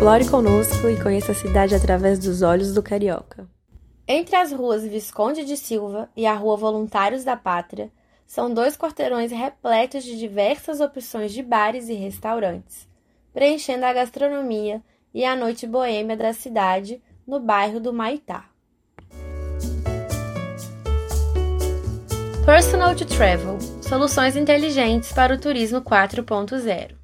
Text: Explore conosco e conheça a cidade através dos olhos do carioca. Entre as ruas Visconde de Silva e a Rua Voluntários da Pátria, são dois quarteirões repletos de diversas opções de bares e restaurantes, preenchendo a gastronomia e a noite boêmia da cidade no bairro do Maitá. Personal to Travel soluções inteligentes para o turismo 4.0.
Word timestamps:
Explore 0.00 0.30
conosco 0.30 0.88
e 0.88 0.98
conheça 0.98 1.32
a 1.32 1.34
cidade 1.34 1.74
através 1.74 2.18
dos 2.18 2.40
olhos 2.40 2.72
do 2.72 2.82
carioca. 2.82 3.46
Entre 4.08 4.34
as 4.34 4.50
ruas 4.50 4.82
Visconde 4.82 5.44
de 5.44 5.58
Silva 5.58 6.08
e 6.16 6.24
a 6.24 6.32
Rua 6.32 6.56
Voluntários 6.56 7.22
da 7.22 7.36
Pátria, 7.36 7.92
são 8.26 8.50
dois 8.50 8.78
quarteirões 8.78 9.30
repletos 9.30 10.02
de 10.02 10.18
diversas 10.18 10.80
opções 10.80 11.34
de 11.34 11.42
bares 11.42 11.90
e 11.90 11.92
restaurantes, 11.92 12.88
preenchendo 13.30 13.84
a 13.84 13.92
gastronomia 13.92 14.82
e 15.12 15.22
a 15.22 15.36
noite 15.36 15.66
boêmia 15.66 16.16
da 16.16 16.32
cidade 16.32 17.02
no 17.26 17.38
bairro 17.38 17.78
do 17.78 17.92
Maitá. 17.92 18.46
Personal 22.46 22.96
to 22.96 23.04
Travel 23.04 23.58
soluções 23.82 24.34
inteligentes 24.34 25.12
para 25.12 25.34
o 25.34 25.38
turismo 25.38 25.82
4.0. 25.82 26.99